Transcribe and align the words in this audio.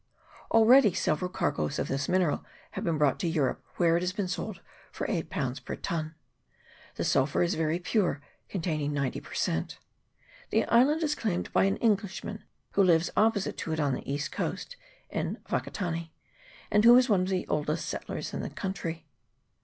Already 0.49 0.95
several 0.95 1.29
cargoes 1.29 1.77
of 1.77 1.87
this 1.87 2.09
mineral 2.09 2.43
have 2.71 2.83
been 2.83 2.97
brought 2.97 3.19
to 3.19 3.27
Europe, 3.27 3.63
where 3.75 3.95
it 3.97 3.99
has 4.01 4.13
been 4.13 4.27
sold 4.27 4.59
for 4.91 5.05
8/. 5.05 5.63
per 5.63 5.75
ton. 5.75 6.15
The 6.95 7.03
sulphur 7.03 7.43
is 7.43 7.53
very 7.53 7.77
pure, 7.77 8.19
containing 8.49 8.93
ninety 8.93 9.21
per 9.21 9.35
cent. 9.35 9.77
The 10.49 10.65
island 10.65 11.03
is 11.03 11.13
claimed 11.13 11.53
by 11.53 11.65
an 11.65 11.77
Englishman, 11.77 12.43
who 12.71 12.81
lives 12.81 13.11
opposite 13.15 13.57
to 13.59 13.73
it 13.73 13.79
on 13.79 13.93
the 13.93 14.11
east 14.11 14.31
coast, 14.31 14.75
in 15.11 15.37
Wakatane, 15.51 16.09
and 16.71 16.83
who 16.83 16.97
is 16.97 17.07
one 17.07 17.21
of 17.21 17.29
the 17.29 17.47
oldest 17.47 17.87
settlers 17.87 18.33
in 18.33 18.41
the 18.41 18.49
country. 18.49 19.05